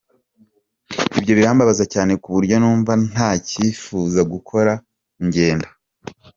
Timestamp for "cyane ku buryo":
1.93-2.55